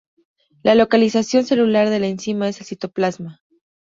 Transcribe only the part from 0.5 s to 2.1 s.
La localización celular de la